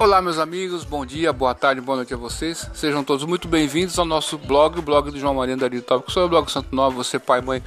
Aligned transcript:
Olá, 0.00 0.22
meus 0.22 0.38
amigos, 0.38 0.82
bom 0.82 1.04
dia, 1.04 1.30
boa 1.30 1.54
tarde, 1.54 1.78
boa 1.78 1.96
noite 1.96 2.14
a 2.14 2.16
vocês. 2.16 2.70
Sejam 2.72 3.04
todos 3.04 3.22
muito 3.26 3.46
bem-vindos 3.46 3.98
ao 3.98 4.06
nosso 4.06 4.38
blog, 4.38 4.78
o 4.78 4.82
blog 4.82 5.10
do 5.10 5.18
João 5.18 5.34
Maria 5.34 5.58
Dari 5.58 5.82
Tópico. 5.82 6.10
Sou 6.10 6.24
o 6.24 6.28
blog 6.28 6.50
Santo 6.50 6.74
Novo, 6.74 7.04
você, 7.04 7.18
pai, 7.18 7.42
mãe, 7.42 7.62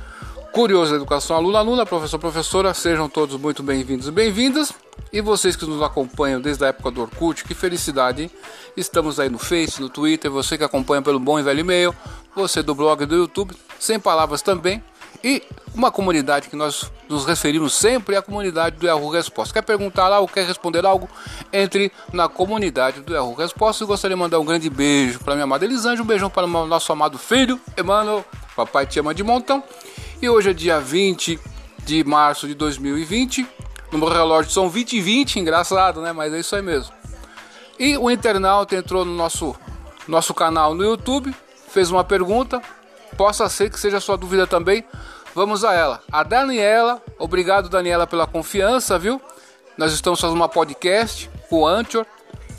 curioso 0.52 0.90
da 0.90 0.98
educação, 0.98 1.36
aluno, 1.36 1.56
aluna, 1.56 1.86
professor, 1.86 2.18
professora. 2.18 2.74
Sejam 2.74 3.08
todos 3.08 3.40
muito 3.40 3.62
bem-vindos 3.62 4.08
e 4.08 4.12
bem-vindas. 4.12 4.74
E 5.12 5.22
vocês 5.22 5.56
que 5.56 5.64
nos 5.68 5.80
acompanham 5.84 6.42
desde 6.42 6.66
a 6.66 6.70
época 6.70 6.90
do 6.90 7.02
Orkut, 7.02 7.44
que 7.44 7.54
felicidade, 7.54 8.24
hein? 8.24 8.32
Estamos 8.76 9.20
aí 9.20 9.30
no 9.30 9.38
Face, 9.38 9.80
no 9.80 9.88
Twitter, 9.88 10.32
você 10.32 10.58
que 10.58 10.64
acompanha 10.64 11.04
pelo 11.04 11.20
bom 11.20 11.40
e 11.40 11.44
velho 11.44 11.60
e-mail, 11.60 11.96
você 12.36 12.64
do 12.64 12.74
blog 12.74 13.06
do 13.06 13.16
YouTube, 13.16 13.56
sem 13.78 14.00
palavras 14.00 14.42
também. 14.42 14.84
E 15.24 15.42
uma 15.74 15.90
comunidade 15.90 16.50
que 16.50 16.56
nós 16.56 16.92
nos 17.08 17.26
referimos 17.26 17.74
sempre 17.74 18.16
é 18.16 18.18
a 18.18 18.22
comunidade 18.22 18.76
do 18.76 18.86
Yahoo 18.86 19.10
Resposta. 19.10 19.54
Quer 19.54 19.62
perguntar 19.62 20.20
ou 20.20 20.28
quer 20.28 20.46
responder 20.46 20.86
algo? 20.86 21.10
Entre 21.52 21.92
na 22.12 22.28
comunidade 22.28 23.02
do 23.02 23.14
Yahoo 23.14 23.34
Resposta. 23.34 23.84
Eu 23.84 23.88
gostaria 23.88 24.16
de 24.16 24.22
mandar 24.22 24.40
um 24.40 24.46
grande 24.46 24.70
beijo 24.70 25.20
para 25.20 25.34
minha 25.34 25.46
amada 25.46 25.64
Elisângela, 25.64 26.04
um 26.04 26.08
beijão 26.08 26.30
para 26.30 26.46
o 26.46 26.68
nosso 26.68 26.92
amado 26.92 27.18
filho, 27.18 27.60
Emmanuel. 27.78 28.26
Papai 28.56 28.86
te 28.86 29.00
ama 29.00 29.14
de 29.14 29.24
montão. 29.24 29.64
E 30.22 30.30
hoje 30.30 30.50
é 30.50 30.54
dia 30.54 30.80
20 30.80 31.40
de 31.86 32.04
março 32.04 32.48
de 32.48 32.54
2020. 32.54 33.48
No 33.92 34.00
meu 34.00 34.10
relógio 34.10 34.52
são 34.52 34.70
20 34.70 34.94
e 34.94 35.02
20, 35.02 35.40
engraçado, 35.40 36.02
né? 36.02 36.12
Mas 36.12 36.34
é 36.34 36.40
isso 36.40 36.56
aí 36.56 36.62
mesmo. 36.62 36.94
E 37.80 37.98
o 37.98 38.12
internauta 38.12 38.76
entrou 38.76 39.06
no 39.06 39.14
nosso, 39.14 39.56
nosso 40.08 40.34
canal 40.34 40.76
no 40.76 40.84
YouTube, 40.84 41.34
fez 41.70 41.90
uma 41.90 42.04
pergunta. 42.04 42.62
Possa 43.18 43.48
ser 43.50 43.70
que 43.70 43.80
seja 43.80 44.00
sua 44.00 44.18
dúvida 44.18 44.48
também. 44.48 44.84
Vamos 45.36 45.64
a 45.64 45.74
ela. 45.74 46.02
A 46.12 46.24
Daniela, 46.24 47.02
obrigado 47.18 47.70
Daniela 47.70 48.06
pela 48.06 48.28
confiança, 48.28 49.00
viu? 49.00 49.22
Nós 49.78 49.92
estamos 49.92 50.20
fazendo 50.20 50.36
uma 50.36 50.50
podcast, 50.50 51.30
o 51.50 51.66
Anchor. 51.66 52.06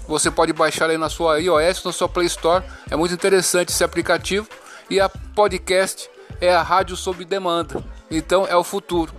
Você 0.09 0.31
pode 0.31 0.53
baixar 0.53 0.91
aí 0.91 0.98
na 0.98 1.09
sua 1.09 1.41
iOS, 1.41 1.84
na 1.84 1.92
sua 1.92 2.09
Play 2.09 2.27
Store. 2.27 2.64
É 2.91 2.97
muito 2.97 3.14
interessante 3.14 3.70
esse 3.70 3.84
aplicativo. 3.84 4.48
E 4.91 5.01
a 5.01 5.09
podcast 5.09 6.11
é 6.41 6.55
a 6.55 6.62
rádio 6.62 6.97
sob 6.97 7.25
demanda. 7.25 7.83
Então 8.11 8.47
é 8.47 8.57
o 8.57 8.64
futuro. 8.64 9.12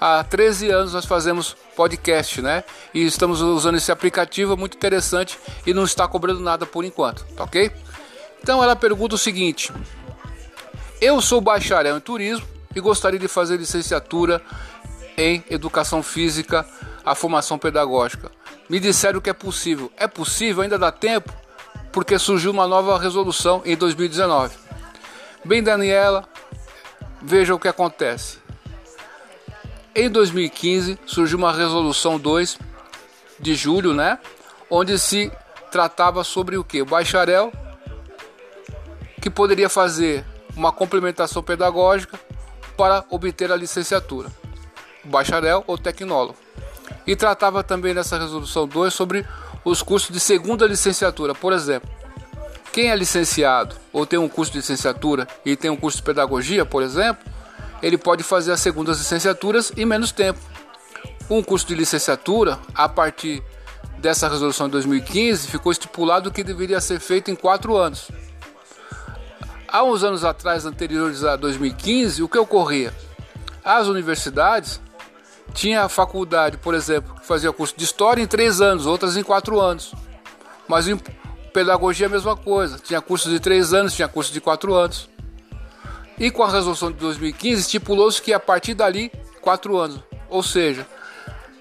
Há 0.00 0.24
13 0.24 0.70
anos 0.70 0.92
nós 0.92 1.04
fazemos 1.04 1.56
podcast, 1.76 2.42
né? 2.42 2.64
E 2.92 3.04
estamos 3.06 3.40
usando 3.40 3.76
esse 3.76 3.92
aplicativo, 3.92 4.52
é 4.52 4.56
muito 4.56 4.76
interessante 4.76 5.38
e 5.66 5.72
não 5.72 5.84
está 5.84 6.06
cobrando 6.06 6.40
nada 6.40 6.66
por 6.66 6.84
enquanto, 6.84 7.24
tá 7.36 7.44
ok? 7.44 7.70
Então 8.42 8.62
ela 8.62 8.76
pergunta 8.76 9.14
o 9.14 9.18
seguinte: 9.18 9.72
Eu 11.04 11.20
sou 11.20 11.38
bacharel 11.38 11.98
em 11.98 12.00
turismo 12.00 12.48
e 12.74 12.80
gostaria 12.80 13.18
de 13.18 13.28
fazer 13.28 13.58
licenciatura 13.58 14.40
em 15.18 15.44
educação 15.50 16.02
física, 16.02 16.66
a 17.04 17.14
formação 17.14 17.58
pedagógica. 17.58 18.32
Me 18.70 18.80
disseram 18.80 19.20
que 19.20 19.28
é 19.28 19.34
possível. 19.34 19.92
É 19.98 20.06
possível, 20.08 20.62
ainda 20.62 20.78
dá 20.78 20.90
tempo, 20.90 21.30
porque 21.92 22.18
surgiu 22.18 22.52
uma 22.52 22.66
nova 22.66 22.98
resolução 22.98 23.60
em 23.66 23.76
2019. 23.76 24.56
Bem, 25.44 25.62
Daniela, 25.62 26.26
veja 27.20 27.54
o 27.54 27.58
que 27.58 27.68
acontece. 27.68 28.38
Em 29.94 30.08
2015 30.08 30.98
surgiu 31.04 31.36
uma 31.36 31.52
resolução 31.52 32.18
2 32.18 32.58
de 33.38 33.54
julho, 33.54 33.92
né? 33.92 34.18
Onde 34.70 34.98
se 34.98 35.30
tratava 35.70 36.24
sobre 36.24 36.56
o 36.56 36.64
que? 36.64 36.80
O 36.80 36.86
bacharel 36.86 37.52
que 39.20 39.28
poderia 39.28 39.68
fazer 39.68 40.24
uma 40.56 40.72
complementação 40.72 41.42
pedagógica 41.42 42.18
para 42.76 43.04
obter 43.10 43.50
a 43.52 43.56
licenciatura, 43.56 44.30
bacharel 45.04 45.64
ou 45.66 45.78
tecnólogo. 45.78 46.36
E 47.06 47.14
tratava 47.14 47.62
também 47.62 47.94
nessa 47.94 48.18
resolução 48.18 48.66
2 48.66 48.92
sobre 48.92 49.26
os 49.64 49.82
cursos 49.82 50.10
de 50.10 50.20
segunda 50.20 50.66
licenciatura. 50.66 51.34
Por 51.34 51.52
exemplo, 51.52 51.88
quem 52.72 52.90
é 52.90 52.96
licenciado 52.96 53.76
ou 53.92 54.04
tem 54.04 54.18
um 54.18 54.28
curso 54.28 54.52
de 54.52 54.58
licenciatura 54.58 55.28
e 55.44 55.54
tem 55.54 55.70
um 55.70 55.76
curso 55.76 55.98
de 55.98 56.02
pedagogia, 56.02 56.64
por 56.64 56.82
exemplo, 56.82 57.24
ele 57.82 57.98
pode 57.98 58.22
fazer 58.22 58.52
as 58.52 58.60
segundas 58.60 58.98
licenciaturas 58.98 59.72
em 59.76 59.84
menos 59.84 60.10
tempo. 60.10 60.40
Um 61.30 61.42
curso 61.42 61.66
de 61.66 61.74
licenciatura, 61.74 62.58
a 62.74 62.88
partir 62.88 63.42
dessa 63.98 64.28
resolução 64.28 64.66
de 64.66 64.72
2015, 64.72 65.48
ficou 65.48 65.70
estipulado 65.70 66.30
que 66.30 66.42
deveria 66.42 66.80
ser 66.80 67.00
feito 67.00 67.30
em 67.30 67.34
quatro 67.34 67.76
anos. 67.76 68.10
Há 69.74 69.82
uns 69.82 70.04
anos 70.04 70.24
atrás, 70.24 70.64
anteriores 70.64 71.24
a 71.24 71.34
2015, 71.34 72.22
o 72.22 72.28
que 72.28 72.38
ocorria? 72.38 72.94
As 73.64 73.88
universidades 73.88 74.80
tinha 75.52 75.82
a 75.82 75.88
faculdade, 75.88 76.58
por 76.58 76.74
exemplo, 76.74 77.12
que 77.16 77.26
fazia 77.26 77.52
curso 77.52 77.74
de 77.76 77.82
história 77.82 78.22
em 78.22 78.26
três 78.28 78.60
anos, 78.60 78.86
outras 78.86 79.16
em 79.16 79.24
quatro 79.24 79.60
anos. 79.60 79.92
Mas 80.68 80.86
em 80.86 80.96
pedagogia 81.52 82.06
a 82.06 82.08
mesma 82.08 82.36
coisa. 82.36 82.78
Tinha 82.78 83.00
curso 83.00 83.28
de 83.28 83.40
três 83.40 83.74
anos, 83.74 83.94
tinha 83.94 84.06
curso 84.06 84.32
de 84.32 84.40
quatro 84.40 84.72
anos. 84.74 85.08
E 86.20 86.30
com 86.30 86.44
a 86.44 86.48
resolução 86.48 86.92
de 86.92 86.98
2015 86.98 87.62
estipulou-se 87.62 88.22
que 88.22 88.32
a 88.32 88.38
partir 88.38 88.74
dali 88.74 89.10
quatro 89.40 89.76
anos. 89.76 89.98
Ou 90.28 90.44
seja, 90.44 90.86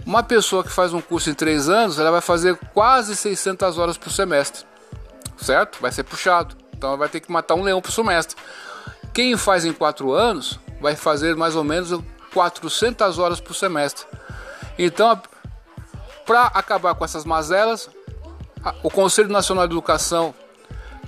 uma 0.05 0.21
pessoa 0.21 0.63
que 0.63 0.69
faz 0.69 0.93
um 0.93 1.01
curso 1.01 1.31
em 1.31 1.33
três 1.33 1.67
anos, 1.67 1.97
ela 1.97 2.11
vai 2.11 2.21
fazer 2.21 2.59
quase 2.75 3.15
600 3.15 3.79
horas 3.79 3.97
por 3.97 4.11
semestre, 4.11 4.63
certo? 5.35 5.81
Vai 5.81 5.91
ser 5.91 6.03
puxado. 6.03 6.61
Então 6.83 6.97
vai 6.97 7.07
ter 7.07 7.21
que 7.21 7.31
matar 7.31 7.55
um 7.55 7.63
leão 7.63 7.81
por 7.81 7.93
semestre. 7.93 8.35
Quem 9.13 9.37
faz 9.37 9.63
em 9.63 9.71
quatro 9.71 10.11
anos 10.11 10.59
vai 10.81 10.97
fazer 10.97 11.33
mais 11.33 11.55
ou 11.55 11.63
menos 11.63 11.97
400 12.33 13.17
horas 13.19 13.39
por 13.39 13.55
semestre. 13.55 14.05
Então, 14.77 15.21
para 16.25 16.47
acabar 16.47 16.93
com 16.93 17.05
essas 17.05 17.23
mazelas, 17.23 17.89
o 18.83 18.89
Conselho 18.89 19.29
Nacional 19.29 19.65
de 19.65 19.73
Educação, 19.73 20.35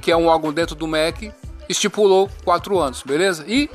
que 0.02 0.10
é 0.10 0.16
um 0.16 0.28
órgão 0.28 0.54
dentro 0.54 0.76
do 0.76 0.88
MEC, 0.88 1.34
estipulou 1.68 2.30
quatro 2.46 2.80
anos, 2.80 3.04
beleza? 3.04 3.44
E 3.46 3.70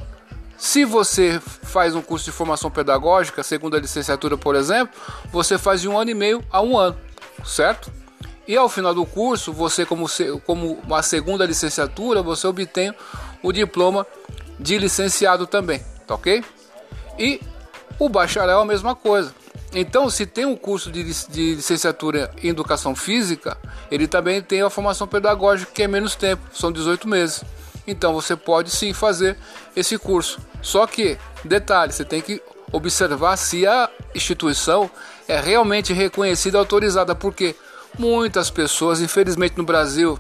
se 0.57 0.87
você 0.87 1.39
faz 1.39 1.95
um 1.95 2.01
curso 2.01 2.25
de 2.25 2.33
formação 2.33 2.71
pedagógica, 2.71 3.43
segunda 3.43 3.79
licenciatura, 3.79 4.39
por 4.39 4.57
exemplo, 4.57 4.99
você 5.31 5.59
faz 5.59 5.83
de 5.83 5.89
um 5.89 5.99
ano 5.99 6.13
e 6.13 6.15
meio 6.15 6.43
a 6.51 6.63
um 6.63 6.79
ano, 6.79 6.97
certo? 7.45 7.93
E 8.47 8.57
ao 8.57 8.69
final 8.69 8.95
do 8.95 9.07
curso, 9.07 9.53
você 9.53 9.87
como, 9.87 10.07
como 10.47 10.81
uma 10.85 11.03
segunda 11.03 11.47
licenciatura, 11.47 12.23
você 12.23 12.47
obtém 12.47 12.93
o 13.43 13.53
diploma 13.53 14.07
de 14.59 14.77
licenciado 14.79 15.47
também, 15.47 15.83
tá 16.07 16.15
ok? 16.15 16.45
E 17.19 17.41
o 17.99 18.09
bacharel 18.09 18.59
é 18.59 18.63
a 18.63 18.67
mesma 18.67 18.95
coisa. 18.95 19.35
Então, 19.73 20.11
se 20.11 20.27
tem 20.27 20.45
um 20.45 20.57
curso 20.57 20.91
de, 20.91 21.05
de 21.29 21.55
licenciatura 21.55 22.31
em 22.43 22.49
educação 22.49 22.97
física, 22.97 23.57
ele 23.91 24.09
também 24.09 24.43
tem 24.43 24.63
a 24.63 24.71
formação 24.71 25.07
pedagógica 25.07 25.71
que 25.73 25.83
é 25.83 25.89
menos 25.89 26.17
tempo, 26.17 26.43
são 26.53 26.73
18 26.73 27.07
meses. 27.07 27.45
Então 27.87 28.13
você 28.13 28.37
pode 28.37 28.71
sim 28.71 28.93
fazer 28.93 29.37
esse 29.75 29.99
curso. 29.99 30.41
Só 30.63 30.87
que, 30.87 31.19
detalhe, 31.45 31.93
você 31.93 32.05
tem 32.05 32.21
que 32.21 32.43
observar 32.73 33.37
se 33.37 33.67
a 33.67 33.89
instituição 34.15 34.91
é 35.27 35.41
realmente 35.41 35.93
reconhecida 35.93 36.57
e 36.57 36.61
autorizada, 36.61 37.15
porque 37.15 37.55
muitas 37.99 38.51
pessoas, 38.51 39.01
infelizmente 39.01 39.57
no 39.57 39.65
Brasil, 39.65 40.19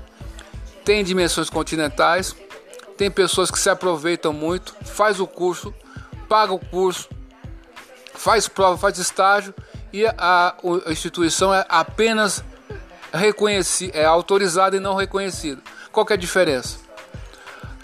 têm 0.84 1.04
dimensões 1.04 1.48
continentais, 1.48 2.34
tem 2.96 3.10
pessoas 3.10 3.50
que 3.50 3.58
se 3.58 3.70
aproveitam 3.70 4.32
muito, 4.32 4.74
faz 4.84 5.20
o 5.20 5.26
curso, 5.26 5.74
paga 6.28 6.52
o 6.52 6.58
curso, 6.58 7.08
faz 8.14 8.48
prova, 8.48 8.76
faz 8.76 8.98
estágio 8.98 9.54
e 9.92 10.04
a, 10.06 10.54
a 10.86 10.92
instituição 10.92 11.54
é 11.54 11.64
apenas 11.68 12.44
reconhecida, 13.12 13.96
é 13.96 14.04
autorizada 14.04 14.76
e 14.76 14.80
não 14.80 14.94
reconhecida. 14.94 15.60
Qual 15.90 16.06
é 16.10 16.14
a 16.14 16.16
diferença? 16.16 16.90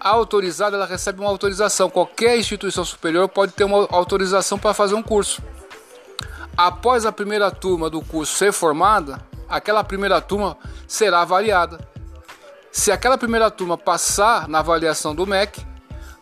a 0.07 0.11
autorizada 0.11 0.77
ela 0.77 0.87
recebe 0.87 1.21
uma 1.21 1.29
autorização. 1.29 1.91
Qualquer 1.91 2.39
instituição 2.39 2.85
superior 2.85 3.29
pode 3.29 3.53
ter 3.53 3.65
uma 3.65 3.89
autorização 3.91 4.57
para 4.57 4.73
fazer 4.73 4.95
um 4.95 5.03
curso. 5.03 5.43
Após 6.57 7.05
a 7.05 7.11
primeira 7.11 7.51
turma 7.51 7.91
do 7.91 8.01
curso 8.01 8.37
ser 8.37 8.53
formada, 8.53 9.21
aquela 9.49 9.85
primeira 9.85 10.21
turma 10.21 10.57
será 10.87 11.23
avaliada. 11.23 11.79
Se 12.71 12.93
aquela 12.93 13.17
primeira 13.17 13.51
turma 13.51 13.79
passar 13.79 14.49
na 14.49 14.59
avaliação 14.59 15.15
do 15.15 15.27
MEC, 15.27 15.65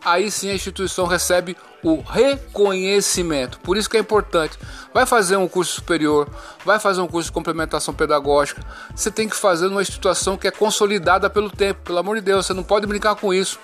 aí 0.03 0.31
sim 0.31 0.49
a 0.49 0.53
instituição 0.53 1.05
recebe 1.05 1.57
o 1.83 2.01
reconhecimento. 2.01 3.59
Por 3.59 3.75
isso 3.75 3.89
que 3.89 3.97
é 3.97 3.99
importante. 3.99 4.57
Vai 4.93 5.05
fazer 5.05 5.35
um 5.35 5.47
curso 5.47 5.73
superior, 5.73 6.29
vai 6.63 6.79
fazer 6.79 7.01
um 7.01 7.07
curso 7.07 7.29
de 7.29 7.33
complementação 7.33 7.93
pedagógica. 7.93 8.61
Você 8.95 9.11
tem 9.11 9.27
que 9.27 9.35
fazer 9.35 9.67
numa 9.67 9.81
instituição 9.81 10.37
que 10.37 10.47
é 10.47 10.51
consolidada 10.51 11.29
pelo 11.29 11.49
tempo. 11.49 11.81
Pelo 11.83 11.97
amor 11.97 12.15
de 12.15 12.21
Deus, 12.21 12.45
você 12.45 12.53
não 12.53 12.63
pode 12.63 12.87
brincar 12.87 13.15
com 13.15 13.33
isso, 13.33 13.59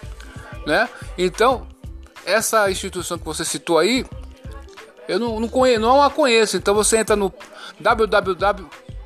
né? 0.68 0.90
Então, 1.18 1.68
essa 2.25 2.69
instituição 2.69 3.18
que 3.18 3.25
você 3.25 3.46
citou 3.46 3.80
aí, 3.80 4.06
eu 5.08 5.19
não, 5.19 5.40
não, 5.40 5.48
conheço, 5.48 5.80
não 5.80 6.02
a 6.02 6.10
conheço. 6.10 6.58
Então 6.58 6.74
você 6.74 6.98
entra 6.98 7.16
no 7.16 7.34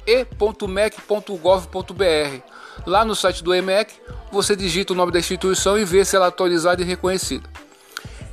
www.e.mec.gov.br. 0.05 2.41
Lá 2.85 3.03
no 3.03 3.15
site 3.15 3.43
do 3.43 3.53
EMEC, 3.53 3.93
você 4.31 4.55
digita 4.55 4.93
o 4.93 4.95
nome 4.95 5.11
da 5.11 5.19
instituição 5.19 5.77
e 5.77 5.83
vê 5.85 6.05
se 6.05 6.15
ela 6.15 6.25
é 6.25 6.29
atualizada 6.29 6.81
e 6.81 6.85
reconhecida. 6.85 7.47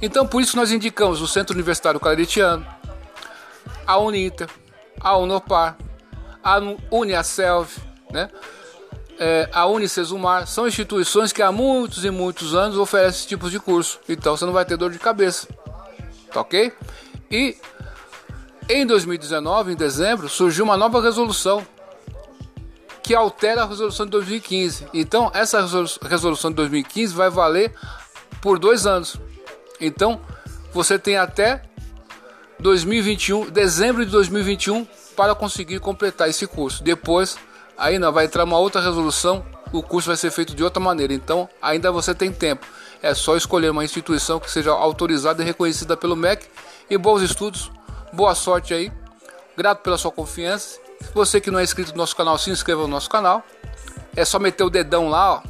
Então, 0.00 0.26
por 0.26 0.40
isso 0.42 0.56
nós 0.56 0.72
indicamos 0.72 1.20
o 1.20 1.28
Centro 1.28 1.54
Universitário 1.54 2.00
Claretiano, 2.00 2.66
a 3.86 3.98
Uninter, 3.98 4.48
a 5.00 5.16
Unopar, 5.16 5.76
a 6.42 6.58
Uniaselv, 6.90 7.70
né? 8.10 8.28
É, 9.18 9.48
a 9.52 9.66
Unicesumar 9.66 10.46
são 10.48 10.66
instituições 10.66 11.32
que 11.32 11.42
há 11.42 11.52
muitos 11.52 12.04
e 12.04 12.10
muitos 12.10 12.56
anos 12.56 12.76
oferecem 12.76 13.20
esse 13.20 13.28
tipo 13.28 13.48
de 13.48 13.60
curso. 13.60 14.00
Então 14.08 14.36
você 14.36 14.44
não 14.44 14.52
vai 14.52 14.64
ter 14.64 14.76
dor 14.76 14.90
de 14.90 14.98
cabeça. 14.98 15.46
Tá 16.32 16.40
ok? 16.40 16.72
E 17.30 17.56
em 18.68 18.86
2019, 18.86 19.72
em 19.72 19.76
dezembro, 19.76 20.28
surgiu 20.28 20.64
uma 20.64 20.76
nova 20.76 21.00
resolução 21.00 21.66
que 23.02 23.14
altera 23.14 23.62
a 23.62 23.66
resolução 23.66 24.06
de 24.06 24.12
2015. 24.12 24.86
Então, 24.94 25.30
essa 25.34 25.60
resolução 26.02 26.50
de 26.50 26.56
2015 26.56 27.14
vai 27.14 27.28
valer 27.28 27.74
por 28.40 28.58
dois 28.58 28.86
anos. 28.86 29.16
Então, 29.80 30.20
você 30.72 30.98
tem 30.98 31.16
até 31.16 31.62
2021, 32.60 33.50
dezembro 33.50 34.04
de 34.04 34.10
2021, 34.12 34.86
para 35.16 35.34
conseguir 35.34 35.80
completar 35.80 36.28
esse 36.28 36.46
curso. 36.46 36.82
Depois, 36.82 37.36
ainda 37.76 38.10
vai 38.10 38.26
entrar 38.26 38.44
uma 38.44 38.58
outra 38.58 38.80
resolução, 38.80 39.44
o 39.72 39.82
curso 39.82 40.06
vai 40.06 40.16
ser 40.16 40.30
feito 40.30 40.54
de 40.54 40.62
outra 40.62 40.80
maneira. 40.80 41.12
Então, 41.12 41.48
ainda 41.60 41.90
você 41.90 42.14
tem 42.14 42.30
tempo. 42.30 42.64
É 43.02 43.14
só 43.14 43.36
escolher 43.36 43.70
uma 43.70 43.84
instituição 43.84 44.38
que 44.38 44.50
seja 44.50 44.70
autorizada 44.70 45.42
e 45.42 45.44
reconhecida 45.44 45.96
pelo 45.96 46.14
MEC. 46.14 46.46
E 46.88 46.96
bons 46.96 47.20
estudos, 47.22 47.70
boa 48.12 48.34
sorte 48.34 48.74
aí. 48.74 48.92
Grato 49.56 49.82
pela 49.82 49.98
sua 49.98 50.10
confiança. 50.10 50.78
Você 51.14 51.40
que 51.40 51.50
não 51.50 51.58
é 51.58 51.62
inscrito 51.62 51.92
no 51.92 51.98
nosso 51.98 52.14
canal, 52.16 52.38
se 52.38 52.50
inscreva 52.50 52.82
no 52.82 52.88
nosso 52.88 53.10
canal. 53.10 53.42
É 54.14 54.24
só 54.24 54.38
meter 54.38 54.64
o 54.64 54.70
dedão 54.70 55.08
lá, 55.08 55.42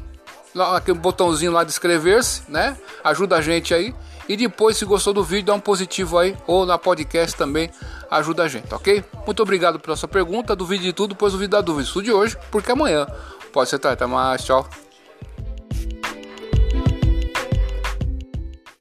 ó, 0.57 0.77
aquele 0.77 0.99
botãozinho 0.99 1.53
lá 1.53 1.65
de 1.65 1.71
inscrever-se, 1.71 2.43
né? 2.49 2.77
Ajuda 3.03 3.37
a 3.37 3.41
gente 3.41 3.75
aí. 3.75 3.95
E 4.29 4.37
depois, 4.37 4.77
se 4.77 4.85
gostou 4.85 5.13
do 5.13 5.23
vídeo, 5.23 5.47
dá 5.47 5.55
um 5.55 5.61
positivo 5.61 6.17
aí, 6.17 6.37
ou 6.47 6.65
na 6.65 6.79
podcast 6.79 7.37
também, 7.37 7.71
ajuda 8.11 8.45
a 8.45 8.49
gente, 8.49 8.73
ok? 8.73 9.05
Muito 9.27 9.43
obrigado 9.43 9.81
pela 9.81 9.97
sua 9.97 10.09
pergunta. 10.09 10.55
Duvide 10.55 10.85
de 10.85 10.93
tudo, 10.93 11.15
pois 11.15 11.33
duvide 11.33 11.51
da 11.51 11.61
dúvida. 11.61 11.89
Estude 11.89 12.13
hoje, 12.13 12.39
porque 12.51 12.71
amanhã 12.71 13.07
pode 13.53 13.69
ser 13.69 13.79
tarde. 13.79 13.95
Até 13.95 14.07
mais, 14.07 14.45
tchau. 14.45 14.67